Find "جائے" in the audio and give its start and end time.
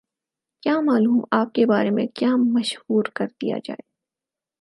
3.65-3.81